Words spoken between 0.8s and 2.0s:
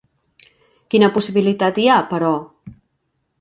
Quina possibilitat hi ha,